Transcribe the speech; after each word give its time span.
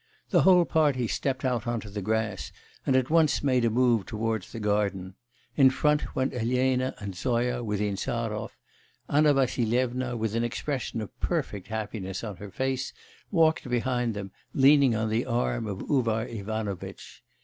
The 0.31 0.41
whole 0.41 0.65
party 0.65 1.07
stepped 1.07 1.45
out 1.45 1.67
on 1.67 1.79
to 1.81 1.89
the 1.91 2.01
grass, 2.01 2.51
and 2.87 2.95
at 2.95 3.11
once 3.11 3.43
made 3.43 3.63
a 3.63 3.69
move 3.69 4.07
towards 4.07 4.51
the 4.51 4.59
garden. 4.59 5.13
In 5.55 5.69
front 5.69 6.15
went 6.15 6.33
Elena 6.33 6.95
and 6.97 7.15
Zoya 7.15 7.61
with 7.63 7.79
Insarov; 7.79 8.49
Anna 9.07 9.31
Vassilyevna, 9.35 10.17
with 10.17 10.33
an 10.33 10.43
expression 10.43 11.01
of 11.01 11.19
perfect 11.19 11.67
happiness 11.67 12.23
on 12.23 12.37
her 12.37 12.49
face, 12.49 12.93
walked 13.29 13.69
behind 13.69 14.15
them, 14.15 14.31
leaning 14.55 14.95
on 14.95 15.09
the 15.09 15.27
arm 15.27 15.67
of 15.67 15.83
Uvar 15.87 16.25
Ivanovitch. 16.27 17.21